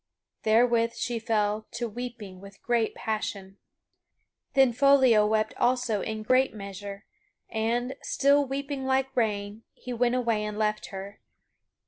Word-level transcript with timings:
Therewith 0.41 0.95
she 0.95 1.19
fell 1.19 1.67
to 1.73 1.87
weeping 1.87 2.41
with 2.41 2.63
great 2.63 2.95
passion. 2.95 3.59
Then 4.55 4.73
Foliot 4.73 5.27
wept 5.29 5.53
also 5.57 6.01
in 6.01 6.23
great 6.23 6.55
measure 6.55 7.05
and, 7.51 7.93
still 8.01 8.43
weeping 8.43 8.87
like 8.87 9.15
rain, 9.15 9.61
he 9.75 9.93
went 9.93 10.15
away 10.15 10.43
and 10.43 10.57
left 10.57 10.87
her. 10.87 11.19